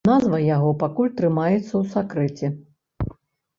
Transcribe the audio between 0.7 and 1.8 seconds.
пакуль трымаецца